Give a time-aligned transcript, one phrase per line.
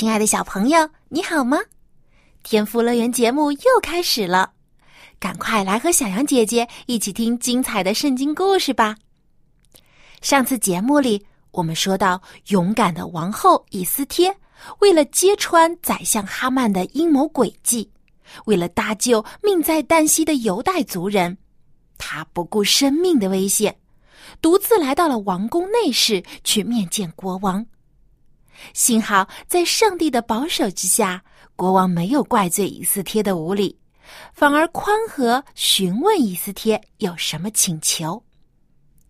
[0.00, 1.58] 亲爱的小朋友，你好吗？
[2.42, 4.50] 天赋乐园节目又开始了，
[5.18, 8.96] 赶快来和小羊姐姐一起听精彩的圣经故事吧。
[10.22, 14.34] 上次节目里，我们说到勇敢的王后以斯帖，
[14.78, 17.86] 为了揭穿宰相哈曼的阴谋诡计，
[18.46, 21.36] 为了搭救命在旦夕的犹太族人，
[21.98, 23.76] 她不顾生命的危险，
[24.40, 27.66] 独自来到了王宫内室去面见国王。
[28.72, 31.22] 幸好在上帝的保守之下，
[31.56, 33.78] 国王没有怪罪以斯帖的无礼，
[34.32, 38.22] 反而宽和询问以斯帖有什么请求。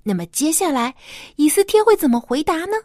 [0.02, 0.94] 那么接下来，
[1.36, 2.76] 以斯帖会怎么回答呢？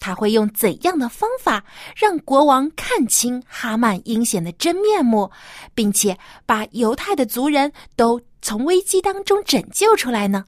[0.00, 1.64] 他会用怎样的方法
[1.96, 5.30] 让国王看清哈曼阴险的真面目，
[5.74, 10.44] 并且把犹太的族人都从危机当中拯救出来呢？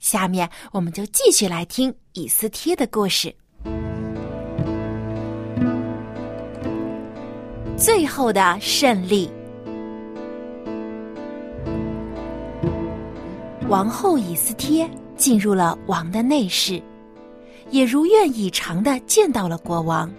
[0.00, 3.34] 下面我们就继续来听以斯帖的故事。
[7.76, 9.30] 最后的胜利，
[13.68, 16.82] 王后以斯帖进入了王的内室，
[17.70, 20.10] 也如愿以偿的见到了国王。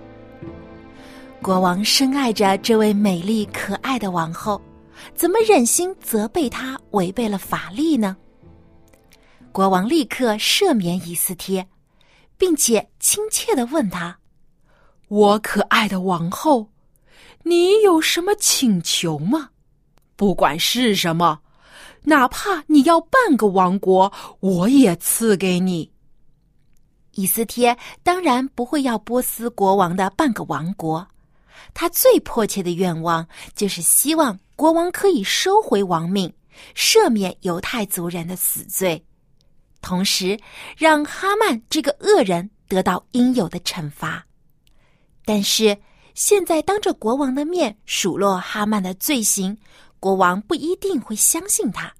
[1.41, 4.61] 国王深爱着这位美丽可爱的王后，
[5.15, 8.15] 怎么忍心责备她违背了法律呢？
[9.51, 11.67] 国王立刻赦免以斯帖，
[12.37, 14.15] 并且亲切的问他
[15.09, 16.67] ：“我可爱的王后。”
[17.47, 19.51] 你有什么请求吗？
[20.17, 21.39] 不管是什么，
[22.03, 25.89] 哪怕你要半个王国，我也赐给你。
[27.11, 31.07] 以斯帖当然不会要波斯国王的半个王国，
[31.73, 33.25] 他最迫切的愿望
[33.55, 36.29] 就是希望国王可以收回王命，
[36.75, 39.01] 赦免犹太族人的死罪，
[39.81, 40.37] 同时
[40.75, 44.25] 让哈曼这个恶人得到应有的惩罚。
[45.23, 45.77] 但是。
[46.17, 49.55] 现在当着国王的面数落哈曼的罪行，
[49.99, 51.93] 国王不一定会相信他。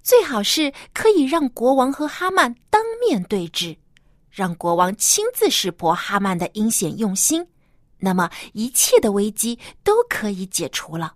[0.00, 3.76] 最好是可以让国王和哈曼当面对质，
[4.30, 7.44] 让国王亲自识破哈曼的阴险用心，
[7.98, 11.12] 那么一切的危机都可以解除了。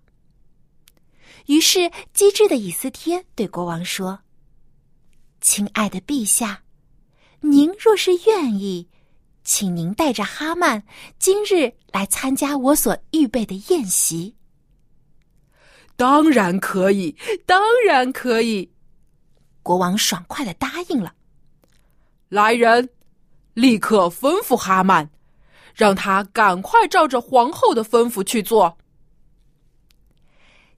[1.45, 4.19] 于是，机智的以斯帖对国王说
[5.39, 6.61] ：“亲爱的陛下，
[7.39, 8.89] 您若是愿意。”
[9.47, 10.83] 请您带着哈曼
[11.17, 14.35] 今日来参加我所预备的宴席。
[15.95, 17.15] 当然可以，
[17.45, 18.69] 当然可以。
[19.63, 21.13] 国王爽快的答应了。
[22.27, 22.89] 来人，
[23.53, 25.09] 立刻吩咐哈曼，
[25.73, 28.77] 让他赶快照着皇后的吩咐去做。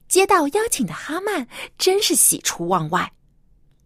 [0.06, 3.12] 接到邀请的哈曼真是喜出望外，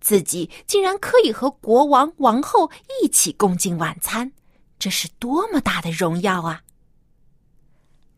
[0.03, 2.71] 自己竟然可以和国王、王后
[3.03, 4.31] 一起共进晚餐。
[4.85, 6.63] 这是多么大的荣耀啊！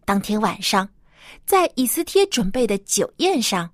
[0.05, 0.89] 当天晚上，
[1.45, 3.71] 在以斯帖准备的酒宴上，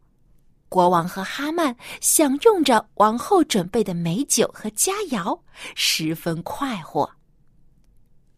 [0.68, 5.40] 国王和哈曼享用着王后准备的美酒和佳肴，
[5.74, 7.10] 十分快活。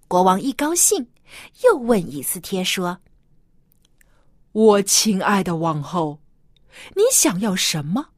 [0.07, 1.05] 国王一高兴，
[1.65, 3.01] 又问以斯帖说
[4.53, 6.21] ：“我亲爱的王后，
[6.95, 8.11] 你想要什么，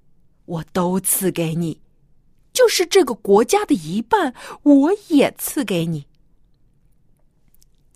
[0.44, 1.80] 我都赐给你；
[2.52, 6.06] 就是这个国家的一半，我也赐给你。”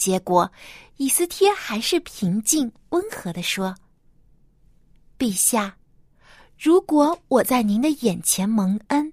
[0.01, 0.51] 结果，
[0.97, 3.75] 以斯帖还是平静温和的说
[5.19, 5.77] ：“陛下，
[6.59, 9.13] 如果我在您的眼前蒙恩，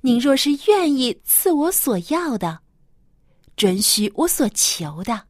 [0.00, 2.60] 您若是愿意赐我所要的，
[3.54, 5.24] 准许我所求的，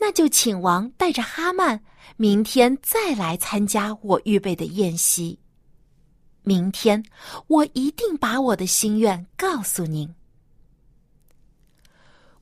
[0.00, 1.80] 那就请王带着哈曼
[2.16, 5.38] 明天再来参加我预备的宴席。
[6.42, 7.00] 明天
[7.46, 10.12] 我一定把我的心愿告诉您。”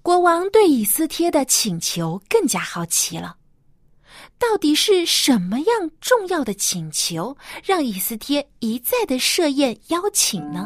[0.03, 3.37] 国王对以斯帖的请求更加好奇了，
[4.39, 10.65] 到底是什么样重要的请求让以斯帖一再的设宴邀请呢？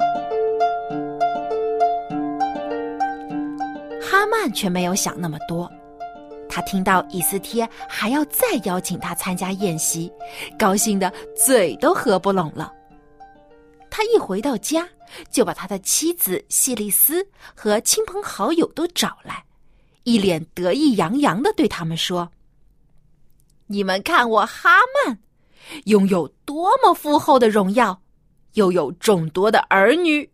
[4.01, 5.71] 哈曼却没有想那么多，
[6.49, 10.11] 他听到以斯帖还要再邀请他参加宴席，
[10.57, 12.73] 高兴的嘴都合不拢了。
[13.91, 14.89] 他一回到家，
[15.31, 19.45] 就把他的妻子谢丽斯和亲朋好友都找来，
[20.03, 22.31] 一脸得意洋洋的对他们说
[23.69, 24.71] ：“你们看我哈
[25.07, 25.19] 曼，
[25.85, 28.03] 拥有多么富厚的荣耀，
[28.55, 30.31] 又有众多的儿女。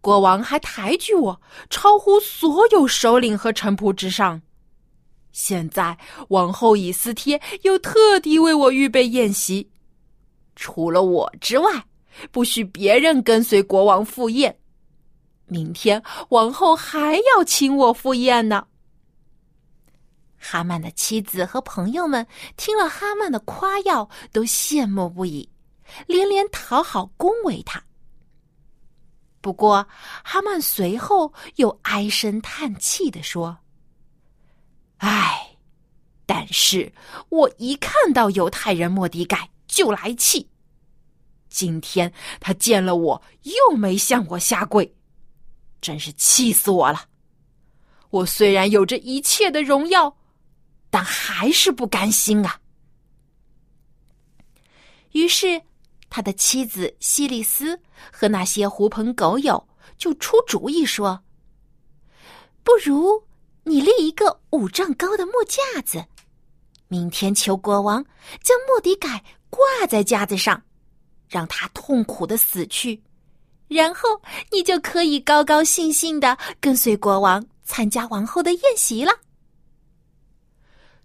[0.00, 1.40] 国王还抬举我，
[1.70, 4.42] 超乎所有首领和臣仆之上。
[5.32, 5.98] 现在
[6.28, 9.70] 王后以斯帖又特地为我预备宴席，
[10.54, 11.86] 除了我之外。”
[12.30, 14.56] 不许别人跟随国王赴宴。
[15.46, 18.66] 明天王后还要请我赴宴呢。
[20.38, 22.26] 哈曼的妻子和朋友们
[22.56, 25.48] 听了哈曼的夸耀，都羡慕不已，
[26.06, 27.82] 连连讨好恭维他。
[29.40, 29.86] 不过，
[30.22, 33.56] 哈曼随后又唉声叹气的说
[34.98, 35.56] ：“唉，
[36.24, 36.90] 但是
[37.28, 40.48] 我一看到犹太人莫迪改就来气。”
[41.54, 44.92] 今天他见了我，又没向我下跪，
[45.80, 47.06] 真是气死我了！
[48.10, 50.16] 我虽然有着一切的荣耀，
[50.90, 52.58] 但还是不甘心啊。
[55.12, 55.62] 于是，
[56.10, 57.80] 他的妻子西里斯
[58.10, 61.22] 和那些狐朋狗友就出主意说
[62.64, 63.22] ：“不如
[63.62, 66.04] 你立一个五丈高的木架子，
[66.88, 68.04] 明天求国王
[68.42, 70.60] 将莫迪改挂在架子上。”
[71.28, 73.02] 让他痛苦的死去，
[73.68, 74.08] 然后
[74.52, 79.12] 你就可以高高兴兴的跟随国王参加王后的宴席了。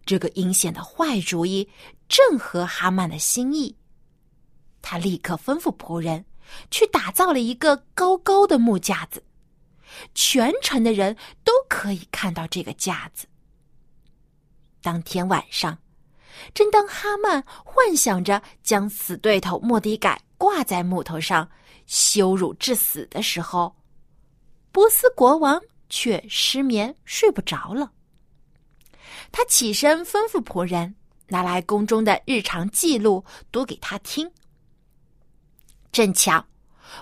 [0.05, 1.67] 这个阴险的坏主意
[2.07, 3.75] 正合哈曼的心意，
[4.81, 6.25] 他立刻吩咐仆人
[6.71, 9.23] 去打造了一个高高的木架子，
[10.13, 13.27] 全城的人都可以看到这个架子。
[14.81, 15.77] 当天晚上。
[16.53, 21.49] 正当哈曼幻想着将死对头莫迪改挂在木头上
[21.85, 23.75] 羞辱致死的时候，
[24.71, 27.91] 波斯国王却失眠睡不着了。
[29.31, 30.95] 他起身吩咐仆人
[31.27, 34.31] 拿来宫中的日常记录读给他听。
[35.91, 36.45] 正巧，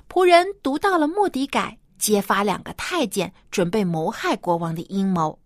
[0.10, 5.38] 仆人读到了莫迪改揭发两个太监准备谋害国王的阴谋，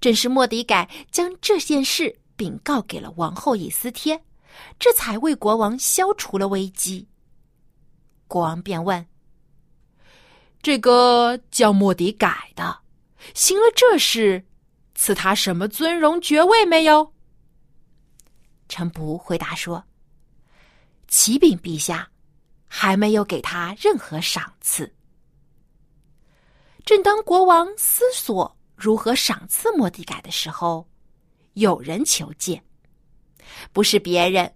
[0.00, 2.18] 正是莫迪改将这件事。
[2.36, 4.24] 禀告给了王后以斯帖，
[4.78, 7.08] 这才为国王消除了危机。
[8.26, 9.06] 国王便问
[10.62, 12.80] ：“这个叫莫迪改的，
[13.34, 14.44] 行了这事，
[14.94, 17.12] 赐他什么尊荣爵位没有？”
[18.68, 19.84] 臣仆回答说
[21.06, 22.10] ：“启禀陛下，
[22.66, 24.92] 还没有给他任何赏赐。”
[26.84, 30.86] 正当国王思索如何赏赐莫迪改的时候，
[31.54, 32.62] 有人求见，
[33.72, 34.54] 不是别人，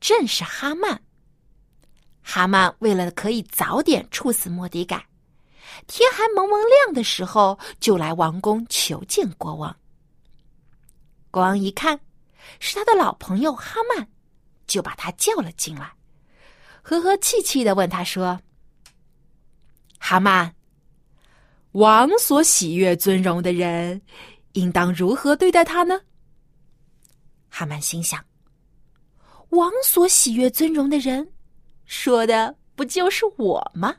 [0.00, 1.02] 正是哈曼。
[2.22, 5.06] 哈曼为了可以早点处死莫迪改，
[5.86, 9.74] 天还蒙蒙亮的时候就来王宫求见国王。
[11.30, 11.98] 国王一看
[12.60, 14.06] 是他的老朋友哈曼，
[14.66, 15.92] 就把他叫了进来，
[16.80, 18.40] 和和气气的问他说
[19.98, 20.54] ：“哈曼，
[21.72, 24.00] 王所喜悦尊荣的人，
[24.52, 26.00] 应当如何对待他呢？”
[27.56, 28.20] 哈曼心想
[29.50, 31.30] ：“王所喜悦尊荣的人，
[31.86, 33.94] 说的不就是我吗？”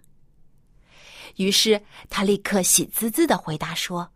[1.37, 4.11] 于是他立刻喜滋滋的回答说：“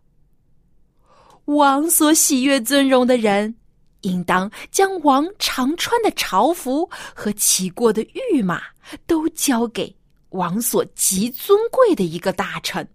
[1.46, 3.56] 王所喜悦尊荣的人，
[4.02, 8.60] 应当将王常穿的朝服和骑过的御马，
[9.06, 9.96] 都交给
[10.28, 12.86] 王所极尊贵的一个大臣，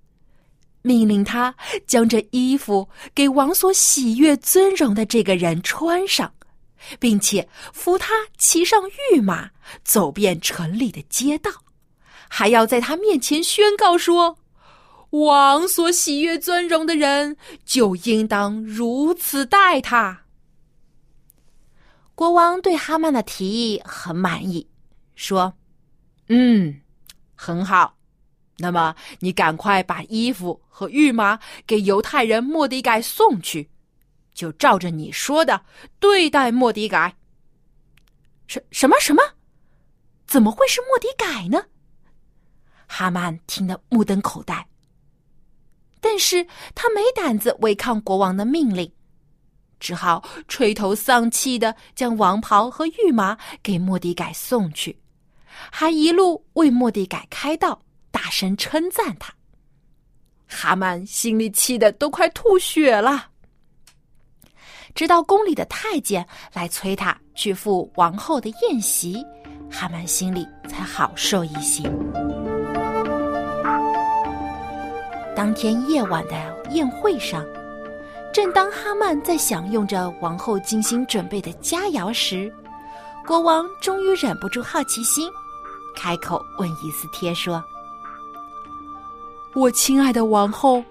[0.84, 1.56] 命令他
[1.88, 6.32] 将这衣服给王所喜悦尊荣的这个人穿上。”
[7.00, 9.52] 并且扶他骑上御马，
[9.84, 11.52] 走遍城里的街道，
[12.28, 14.38] 还要在他面前宣告说
[15.12, 20.24] ：“王所喜悦尊荣的人，就应当如此待他。”
[22.16, 24.68] 国王对哈曼的提议很满意，
[25.16, 25.54] 说
[26.30, 26.82] ：“嗯，
[27.36, 27.98] 很好。
[28.58, 31.38] 那么你赶快把衣服和御马
[31.68, 33.70] 给犹太人莫迪盖送去。”
[34.36, 35.60] 就照着你说的
[36.00, 37.16] 对待莫迪改。
[38.46, 39.24] 什什么什么？
[40.28, 41.66] 怎么会是莫迪改呢？
[42.88, 44.68] 哈曼听得目瞪口呆，
[46.00, 48.92] 但是他没胆子违抗国王的命令，
[49.80, 55.00] 只好垂头丧气的将王袍和御马给莫迪改送去，
[55.72, 59.34] 还一路为莫迪改开道，大声称赞他。
[60.48, 63.32] 哈曼心里气得都快吐血了。
[64.96, 69.22] 直到宫里的太监来催他去赴王后的宴席，
[69.70, 71.84] 哈曼心里才好受一些。
[75.36, 76.34] 当天夜晚的
[76.72, 77.46] 宴会上，
[78.34, 82.50] 正当哈曼在享用着王后精心准备的佳肴时，
[83.28, 85.30] 国王终于忍不住好奇心，
[85.94, 87.62] 开口问伊斯帖说
[89.54, 90.82] ：“我亲爱的王后，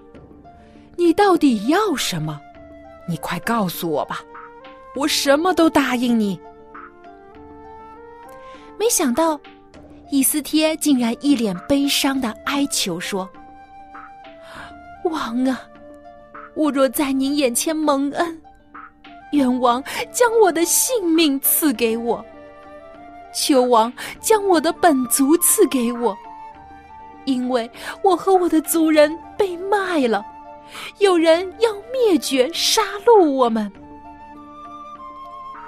[0.95, 2.39] 你到底要什么？
[3.07, 4.21] 你快告诉我吧，
[4.95, 6.39] 我什么都答应你。”
[8.77, 9.39] 没想到，
[10.11, 13.29] 伊斯帖竟然一脸悲伤的哀求说
[15.05, 15.61] ：“王啊，
[16.55, 18.41] 我若在您眼前蒙恩，
[19.31, 22.23] 愿王将我的性命赐给我；
[23.33, 26.15] 求王将我的本族赐给我，
[27.25, 27.69] 因为
[28.03, 30.23] 我和我的族人被卖了，
[30.99, 33.71] 有人要灭绝杀戮我们。”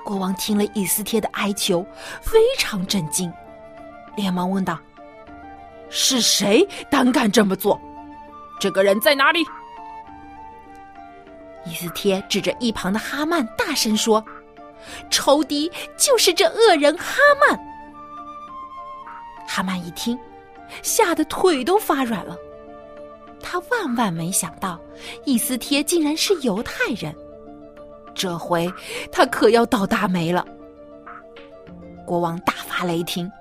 [0.05, 1.85] 国王听了以斯帖的哀求，
[2.21, 3.31] 非常震惊，
[4.15, 4.79] 连忙问道
[5.89, 7.79] ：“是谁胆敢这么做？
[8.59, 9.45] 这个人在哪里？”
[11.65, 14.23] 以斯帖指着一旁的哈曼，大声说
[15.11, 17.59] ：“仇敌就是这恶人哈曼。”
[19.45, 20.17] 哈曼一听，
[20.81, 22.37] 吓得腿都发软了。
[23.49, 24.77] 他万万没想到，
[25.23, 27.15] 伊斯帖竟然是犹太人。
[28.13, 28.69] 这回
[29.09, 30.45] 他可要倒大霉了。
[32.05, 33.31] 国王大发雷霆，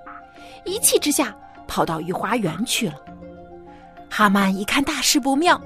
[0.63, 1.35] 一气之下
[1.67, 2.95] 跑到御花园去了。
[4.09, 5.61] 哈曼一看大事不妙，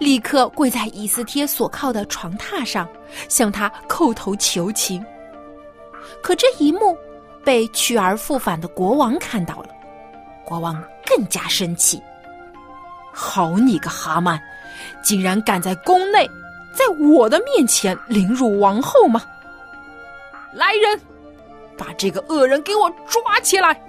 [0.00, 2.88] 立刻跪在伊斯帖所靠的床榻上，
[3.28, 5.04] 向他叩头求情。
[6.20, 6.98] 可这一幕
[7.44, 9.68] 被去而复返的国王看到了，
[10.44, 12.02] 国王更加生气。
[13.14, 14.38] 好你个哈曼，
[15.02, 16.28] 竟然敢在宫内！
[16.74, 19.22] 在我的面前凌辱王后吗？
[20.52, 21.00] 来人，
[21.78, 23.80] 把这个恶人给我抓起来！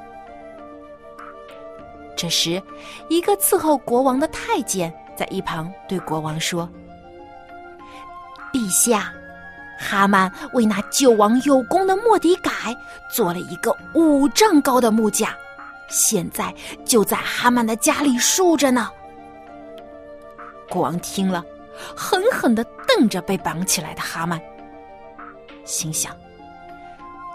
[2.15, 2.62] 这时，
[3.10, 6.70] 一个伺候国王的太监在一旁对国王说
[8.53, 9.12] ：“陛下，
[9.79, 12.51] 哈曼为那救王有功的莫迪改
[13.12, 15.36] 做了一个五丈高的木架，
[15.89, 16.53] 现在
[16.86, 18.89] 就在哈曼的家里竖着呢。”
[20.69, 21.43] 国王听了。
[21.93, 24.41] 狠狠的瞪着被绑起来的哈曼，
[25.65, 26.15] 心想：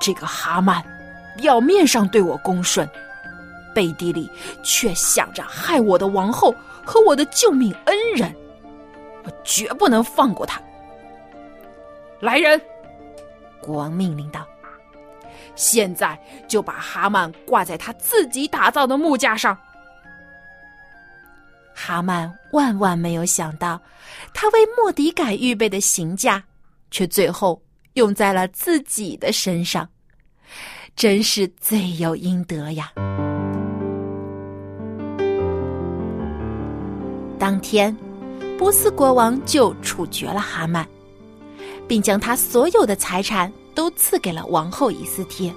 [0.01, 0.83] 这个哈曼
[1.37, 2.89] 表面上对我恭顺，
[3.75, 4.31] 背地里
[4.65, 6.55] 却想着害我的王后
[6.87, 8.35] 和我的救命恩人，
[9.25, 10.59] 我绝不能放过他。
[12.21, 12.59] 来人！
[13.61, 14.47] 国王命令道
[15.55, 16.19] ：“现在
[16.49, 19.55] 就把哈曼挂在他自己打造的木架上。”
[21.83, 23.81] 哈曼万万没有想到，
[24.35, 26.45] 他为莫迪改预备的刑架，
[26.91, 27.59] 却最后
[27.95, 29.89] 用在了自己的身上，
[30.95, 32.93] 真是罪有应得呀！
[37.39, 37.97] 当天，
[38.59, 40.87] 波斯国王就处决了哈曼，
[41.89, 45.51] 并将他所有的财产都赐给了王后以斯帖。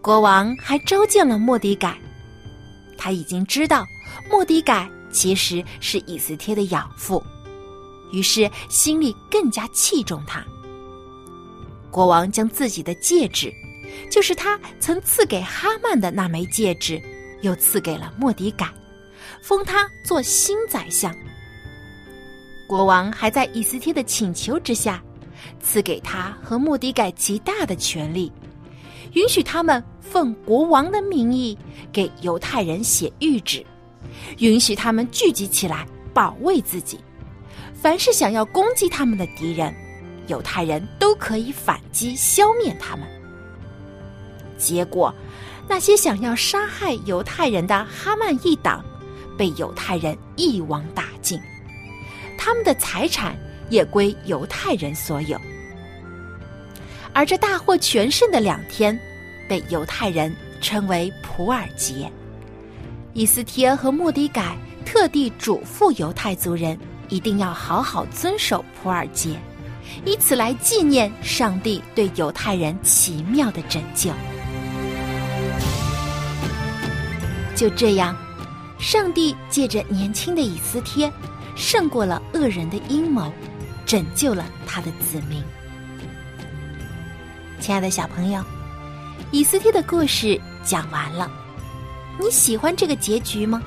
[0.00, 1.98] 国王还召见了莫迪改，
[2.96, 3.84] 他已经知道。
[4.30, 7.22] 莫迪改其实是以斯帖的养父，
[8.12, 10.44] 于是心里更加器重他。
[11.90, 13.52] 国王将自己的戒指，
[14.10, 17.00] 就是他曾赐给哈曼的那枚戒指，
[17.40, 18.70] 又赐给了莫迪改，
[19.40, 21.14] 封他做新宰相。
[22.66, 25.02] 国王还在以斯帖的请求之下，
[25.60, 28.30] 赐给他和莫迪改极大的权利，
[29.12, 31.56] 允许他们奉国王的名义
[31.92, 33.64] 给犹太人写谕旨。
[34.38, 36.98] 允许他们聚集起来保卫自己，
[37.74, 39.74] 凡是想要攻击他们的敌人，
[40.26, 43.06] 犹太人都可以反击消灭他们。
[44.58, 45.14] 结果，
[45.68, 48.84] 那些想要杀害犹太人的哈曼一党，
[49.36, 51.40] 被犹太人一网打尽，
[52.38, 53.36] 他们的财产
[53.68, 55.38] 也归犹太人所有。
[57.12, 58.98] 而这大获全胜的两天，
[59.48, 62.10] 被犹太人称为普尔节。
[63.16, 64.54] 以斯帖和莫迪改
[64.84, 69.40] 特地嘱咐犹太族人，一定要好好遵守普尔节，
[70.04, 74.10] 以此来纪念上帝对犹太人奇妙的拯救。
[77.54, 78.14] 就这样，
[78.78, 81.10] 上帝借着年轻的以斯帖，
[81.56, 83.32] 胜过了恶人的阴谋，
[83.86, 85.42] 拯救了他的子民。
[87.60, 88.44] 亲爱的小朋友，
[89.30, 91.45] 以斯帖的故事讲完了。
[92.18, 93.62] 你喜欢这个结局吗？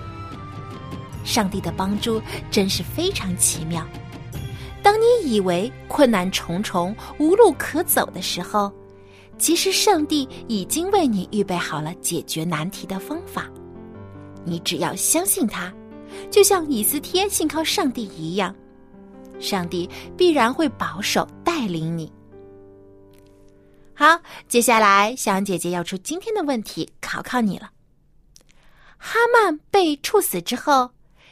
[1.23, 3.85] 上帝的帮助真是非常奇妙。
[4.81, 8.71] 当你以为困难重重、无路可走的时候，
[9.37, 13.47] 其实上帝已经为你预备好了解决难题的方法。
[14.45, 15.71] 你只要相信他，
[16.31, 18.55] 就像以斯帖信靠上帝一样，
[19.39, 19.87] 上帝
[20.17, 22.11] 必然会保守带领你。
[23.93, 27.69] 好，接下来小羊姐姐要出今天的问题考考你了。
[29.01, 30.91] 哈曼被处死之后，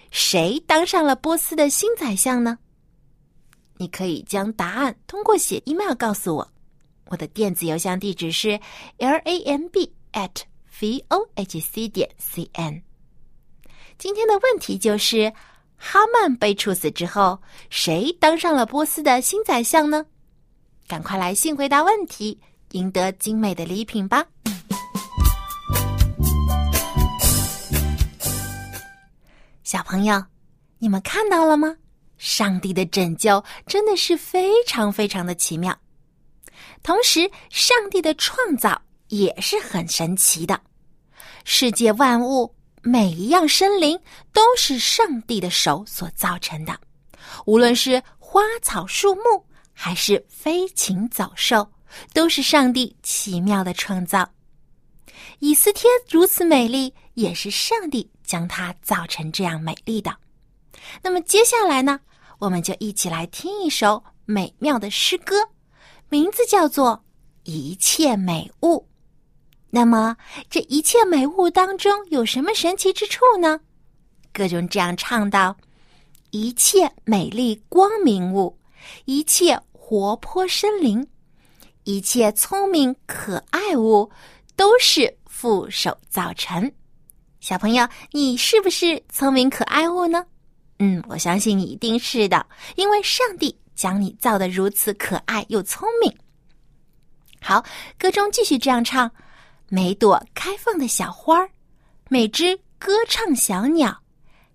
[0.10, 2.58] 谁当上了波斯的新宰相呢？
[3.78, 6.52] 你可以将答案通过写 email 告诉我，
[7.08, 8.60] 我的电子邮箱地址是
[8.98, 10.32] l a m b at
[10.80, 12.82] v o h c 点 c n。
[13.98, 15.32] 今天的问题就是，
[15.76, 20.06] 哈曼被处死之后，谁当上了波斯的新宰相呢？
[20.88, 22.40] 赶快来信回答问题。
[22.72, 24.26] 赢得精美的礼品吧！
[29.68, 30.24] 小朋友，
[30.80, 31.76] 你们看到了吗？
[32.18, 35.78] 上帝的拯救真的是非常非常的奇妙，
[36.82, 40.58] 同时，上帝的创造也是很神奇的。
[41.44, 44.00] 世界万物每一样生灵
[44.32, 46.80] 都是上帝的手所造成的，
[47.46, 49.44] 无论是花草树木，
[49.74, 51.70] 还是飞禽走兽。
[52.14, 54.30] 都是上帝奇妙的创造，
[55.40, 60.16] 以斯帖如此美丽，也是上帝将它造成这样美丽的。
[61.02, 62.00] 那么接下来呢，
[62.38, 65.36] 我们就一起来听一首美妙的诗歌，
[66.10, 66.92] 名字叫做
[67.52, 68.76] 《一切美物》。
[69.72, 70.16] 那么
[70.50, 73.60] 这一切美物当中有什么神奇之处呢？
[74.32, 75.58] 歌中这样唱道
[76.30, 78.56] ：“一切美丽光明物，
[79.06, 81.06] 一切活泼生灵。”
[81.86, 84.12] 一切聪明可爱物
[84.58, 86.70] 都是副手造成。
[87.48, 90.26] 小朋友，你是不是聪明可爱物呢？
[90.80, 96.14] 嗯，我相信你一定是的，因为上帝将你造的如此可爱又聪明。
[97.40, 97.64] 好，
[97.98, 99.10] 歌中继续这样唱：
[99.70, 101.50] 每朵开放的小花儿，
[102.10, 103.98] 每只歌唱小鸟，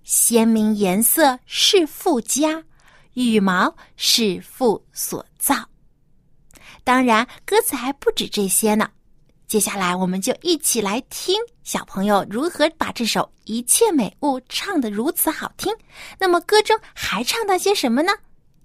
[0.04, 2.62] 鲜明颜色是父家，
[3.14, 5.54] 羽毛是父所造。
[6.84, 8.90] 当然，歌词还不止这些呢。
[9.52, 15.70] 接下来，我们就一起来听小朋友如何把这首《一切美物》唱得如此好听。
[16.18, 18.14] 那么，歌中还唱到些什么呢？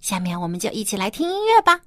[0.00, 1.78] 下面，我们就一起来听音乐吧。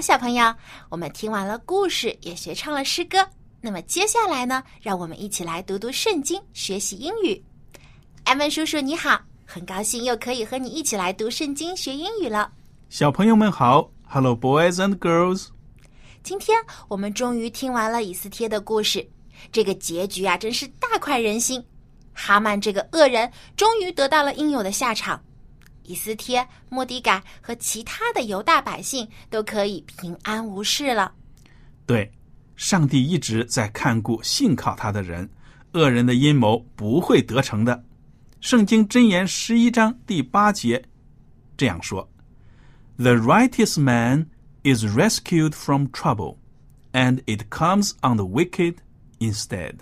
[0.00, 0.54] 小朋友，
[0.88, 3.18] 我们听完了故事，也学唱了诗歌。
[3.60, 7.42] 那么接下来呢，让我们一起来读读圣经，学习英语。
[8.24, 12.50] 艾文叔叔你好，很高兴又可以和你一起来读圣经学英语了。
[12.88, 15.48] 小朋友们好，Hello boys and girls。
[16.22, 16.58] 今天
[16.88, 19.06] 我们终于听完了以斯帖的故事，
[19.52, 21.62] 这个结局啊，真是大快人心。
[22.14, 25.22] 哈曼这个恶人终于得到了应有的下场，
[25.90, 31.12] 以斯帖、莫迪改和其他的犹大百姓都可以平安无事了。
[31.84, 32.08] 对，
[32.54, 35.28] 上帝一直在看顾信靠他的人，
[35.72, 37.84] 恶人的阴谋不会得逞的。
[38.40, 40.80] 圣经箴言十一章第八节
[41.56, 42.08] 这样说
[42.96, 44.26] ：“The righteous man
[44.62, 46.36] is rescued from trouble,
[46.92, 48.76] and it comes on the wicked
[49.18, 49.74] instead。”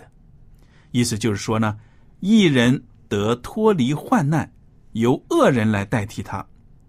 [0.91, 1.77] 意思就是说呢。
[2.21, 4.51] 一人得脱离患难，
[4.93, 6.45] 由恶人来代替他，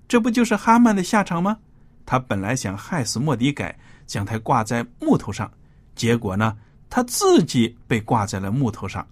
[0.08, 1.58] 这不就是哈曼的下场吗？
[2.06, 5.50] 他本来想害死莫迪改，将他挂在木头上，
[5.94, 6.56] 结果呢，
[6.88, 9.06] 他自己被挂在了木头上。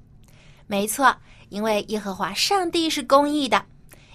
[0.67, 1.15] 没错，
[1.49, 3.65] 因为耶和华上帝是公义的，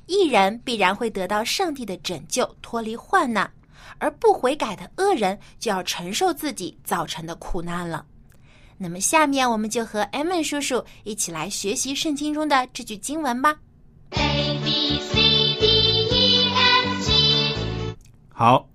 [0.05, 3.49] 一人必然会得到上帝的拯救，脱离患难，
[3.99, 8.05] 而不悔改的恶人就要承受自己造成的苦难了。
[8.77, 13.55] 那么，下面我们就和艾文叔叔一起来学习圣经中的这句经文吧。
[14.12, 15.14] A B C
[15.58, 15.66] D
[16.11, 17.96] E F G。
[18.30, 18.68] 好，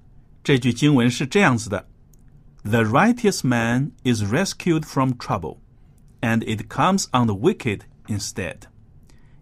[0.43, 1.86] 这句经文是这样子的：“
[2.63, 5.57] The righteous man is rescued from trouble,
[6.21, 8.57] and it comes on the wicked instead。”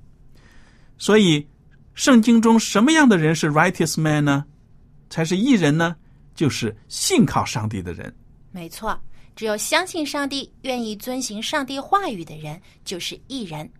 [0.98, 1.46] 所以，
[1.94, 4.44] 圣经中什么样的人是 righteous man 呢？
[5.10, 5.94] 才是艺人呢，
[6.34, 8.12] 就是信靠上帝的人。
[8.50, 9.00] 没错，
[9.38, 13.70] 只有相信上帝、愿意遵行上帝话语的人，就是艺人。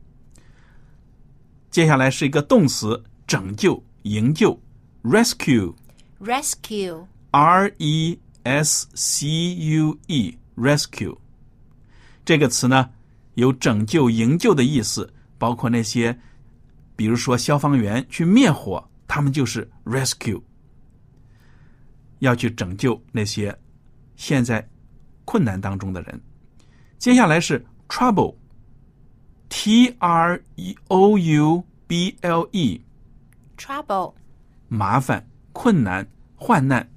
[1.68, 4.56] 接下来是一个动词，拯救、营救
[5.02, 5.74] ，rescue。
[6.20, 11.18] rescue，r e s c u e，rescue。
[12.24, 12.90] 这个词呢，
[13.34, 16.16] 有拯救、营救的意思，包括那些，
[16.94, 20.40] 比如说消防员去灭火，他们就是 rescue。
[22.20, 23.58] 要去拯救那些
[24.14, 24.64] 现在
[25.28, 26.18] 困难当中的人。
[26.96, 34.14] 接下来是 trouble，t r e o u b l e，trouble，
[34.68, 36.88] 麻烦、困难、患难。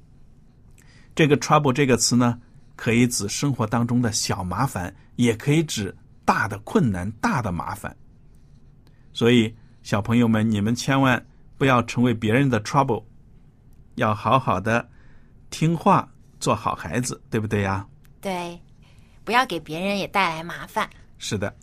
[1.13, 2.39] 这个 trouble 这个词呢，
[2.77, 7.93] 可以指生活当中的小麻烦，也可以指大的困难、大的麻烦。
[9.11, 11.21] 所以，小朋友们，你们千万
[11.57, 13.03] 不要成为别人的 trouble，
[13.95, 14.89] 要好好的。
[15.49, 17.85] 听话，做好孩子，对不对呀？
[18.21, 18.62] 对，
[19.25, 20.89] 不要给别人也带来麻烦。
[21.17, 21.53] 是的。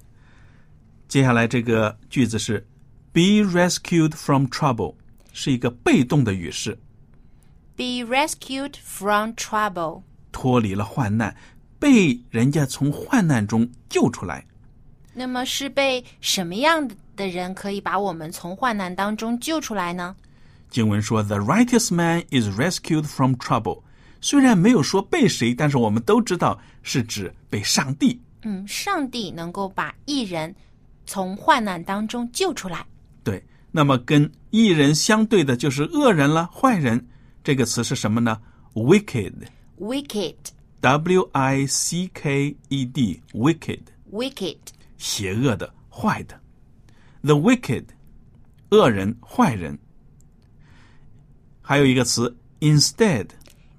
[1.06, 2.66] 接下来这个句子是
[3.12, 4.94] “be rescued from trouble”，
[5.32, 6.78] 是一个被动的语式。
[7.76, 11.34] be rescued from trouble，脱离了患难，
[11.78, 14.44] 被人家从患难中救出来。
[15.14, 20.14] 那么是被什么样的人可以把我们从患难当中救出来呢？
[20.70, 23.82] 经文说：“The righteous man is rescued from trouble。”
[24.20, 28.20] 虽然没有说被谁，但是我们都知道是指被上帝。
[28.42, 30.54] 嗯，上帝能够把艺人
[31.06, 32.86] 从患难当中救出来。
[33.24, 37.08] 对，那么跟艺人相对的就是恶人了，坏人。
[37.42, 38.38] 这个词是什么呢
[38.74, 44.58] ？Wicked，wicked，w i c k e d，wicked，wicked，
[44.98, 46.38] 邪恶的，坏的。
[47.22, 47.86] The wicked，
[48.70, 49.76] 恶人，坏人。
[51.60, 52.36] 还有一个词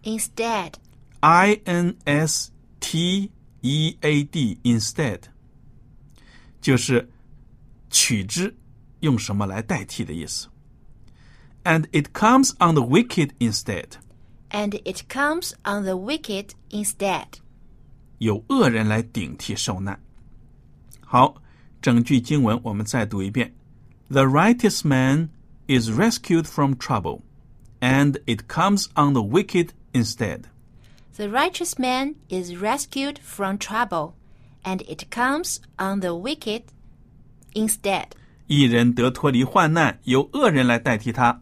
[0.03, 5.21] ，instead，instead，i n s t e a d，instead，
[6.61, 7.09] 就是
[7.90, 8.55] 取之，
[9.01, 10.49] 用什么来代替的意思。
[11.64, 13.97] And it comes on the wicked instead.
[14.51, 17.38] And it comes on the wicked instead.
[18.19, 19.99] 有恶人来顶替受难。
[21.01, 21.43] 好，
[21.81, 23.55] 整句经文我们再读一遍。
[24.09, 25.31] The righteous man
[25.67, 27.23] is rescued from trouble
[27.81, 30.43] and it comes on the wicked instead.
[31.15, 34.13] The righteous man is rescued from trouble,
[34.63, 36.63] and it comes on the wicked
[37.54, 38.08] instead.
[38.47, 41.41] 一人得脱离患难，由恶人来代替他。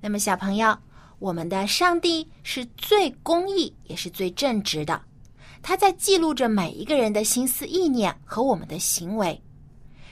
[0.00, 0.78] 那么，小朋友，
[1.18, 5.00] 我们的上帝是最公义，也是最正直的。
[5.62, 9.40] 他在记录着每一个人的心思意念和我们的行为。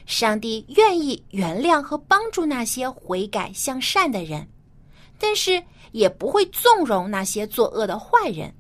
[0.05, 4.49] 上帝愿意原谅和帮助那些悔改向善的人，
[5.23, 8.53] 但是也不会纵容那些作恶的坏人。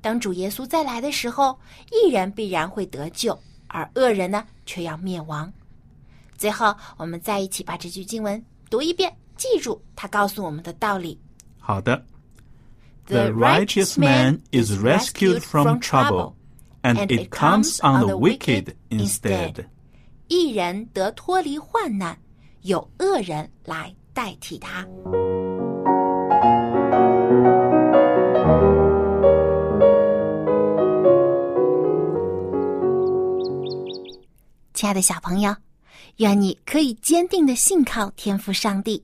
[0.00, 1.58] 当主耶稣再来的时候，
[1.90, 5.52] 义人必然会得救，而恶人呢，却要灭亡。
[6.38, 11.18] 最后，我们再一起把这句经文读一遍，记住他告诉我们的道理。
[11.58, 12.00] 好的。
[13.06, 16.34] The righteous man is rescued from trouble,
[16.82, 19.66] and it comes on the wicked instead.
[20.28, 22.16] 一人得脱离患难，
[22.62, 24.86] 有恶人来代替他。
[34.84, 35.56] 亲爱的小朋友，
[36.16, 39.02] 愿你可以坚定的信靠天赋上帝，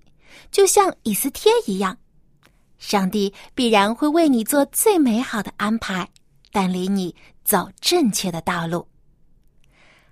[0.50, 1.96] 就像以斯帖一样。
[2.78, 6.06] 上帝必然会为你做最美好的安排，
[6.52, 8.86] 带领你走正确的道路。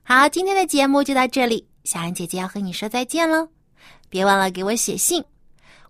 [0.02, 3.46] 好，今天的节目就到这里，小安姐姐要和你说再见喽！
[4.08, 5.22] 别忘了给我写信，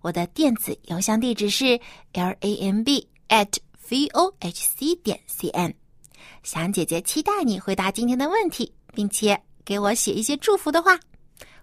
[0.01, 1.79] 我的电子邮箱地址是
[2.11, 3.47] l a m b at
[3.87, 5.73] v o h c 点 c n。
[6.43, 10.99] 小安姐姐期待你回答今天的问题，并且给我写一些祝福的话。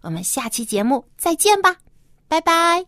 [0.02, 1.74] 我们下期节目再见吧
[2.28, 2.86] 拜拜。